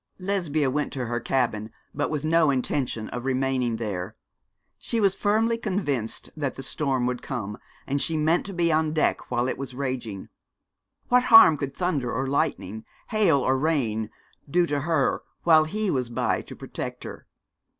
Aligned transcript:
Lesbia 0.17 0.71
went 0.71 0.91
to 0.93 1.05
her 1.05 1.19
cabin, 1.19 1.69
but 1.93 2.09
with 2.09 2.25
no 2.25 2.49
intention 2.49 3.07
of 3.09 3.23
remaining 3.23 3.75
there. 3.75 4.15
She 4.79 4.99
was 4.99 5.13
firmly 5.13 5.59
convinced 5.59 6.31
that 6.35 6.55
the 6.55 6.63
storm 6.63 7.05
would 7.05 7.21
come, 7.21 7.59
and 7.85 8.01
she 8.01 8.17
meant 8.17 8.43
to 8.47 8.53
be 8.53 8.71
on 8.71 8.93
deck 8.93 9.29
while 9.29 9.47
it 9.47 9.59
was 9.59 9.75
raging. 9.75 10.29
What 11.09 11.25
harm 11.25 11.55
could 11.55 11.75
thunder 11.77 12.11
or 12.11 12.25
lightning, 12.25 12.83
hail 13.09 13.41
or 13.41 13.55
rain, 13.55 14.09
do 14.49 14.65
to 14.65 14.79
her 14.79 15.21
while 15.43 15.65
he 15.65 15.91
was 15.91 16.09
by 16.09 16.41
to 16.41 16.55
protect 16.55 17.03
her? 17.03 17.27